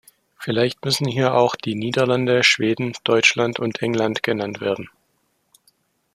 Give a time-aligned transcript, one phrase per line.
[0.39, 4.89] Vielleicht müssen hier auch die Niederlande, Schweden, Deutschland und England genannt werden.